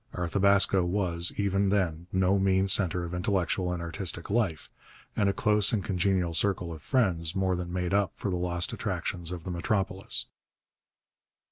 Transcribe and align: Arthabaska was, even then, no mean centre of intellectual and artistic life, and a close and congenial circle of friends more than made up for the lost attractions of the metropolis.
Arthabaska 0.15 0.83
was, 0.83 1.31
even 1.37 1.69
then, 1.69 2.07
no 2.11 2.39
mean 2.39 2.67
centre 2.67 3.03
of 3.03 3.13
intellectual 3.13 3.71
and 3.71 3.83
artistic 3.83 4.31
life, 4.31 4.67
and 5.15 5.29
a 5.29 5.31
close 5.31 5.71
and 5.71 5.83
congenial 5.83 6.33
circle 6.33 6.73
of 6.73 6.81
friends 6.81 7.35
more 7.35 7.55
than 7.55 7.71
made 7.71 7.93
up 7.93 8.11
for 8.15 8.31
the 8.31 8.35
lost 8.37 8.73
attractions 8.73 9.31
of 9.31 9.43
the 9.43 9.51
metropolis. 9.51 10.25